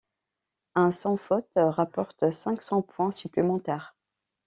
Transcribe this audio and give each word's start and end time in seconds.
Un 0.73 0.89
sans-faute 0.89 1.51
rapporte 1.59 2.31
cinq-cents 2.31 2.81
points 2.81 3.11
supplémentaires. 3.11 3.95